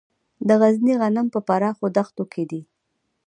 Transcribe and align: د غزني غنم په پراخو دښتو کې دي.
د 0.47 0.49
غزني 0.61 0.93
غنم 1.01 1.27
په 1.33 1.39
پراخو 1.47 1.85
دښتو 1.95 2.23
کې 2.33 2.43
دي. 2.51 2.61